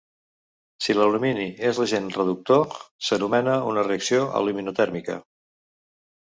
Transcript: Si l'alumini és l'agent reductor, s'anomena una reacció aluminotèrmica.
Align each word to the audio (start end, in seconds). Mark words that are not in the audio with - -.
Si 0.85 0.93
l'alumini 0.95 1.43
és 1.69 1.81
l'agent 1.81 2.07
reductor, 2.15 2.73
s'anomena 3.09 3.59
una 3.73 3.85
reacció 3.89 4.25
aluminotèrmica. 4.41 5.21